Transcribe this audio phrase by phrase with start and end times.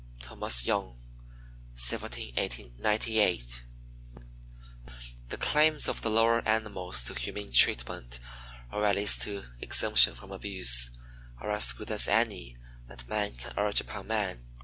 [0.23, 0.97] Thomas Young,
[1.77, 3.63] 1798.
[5.29, 8.19] The claims of the lower animals to humane treatment,
[8.71, 10.89] or at least to exemption from abuse,
[11.37, 14.47] are as good as any that man can urge upon man.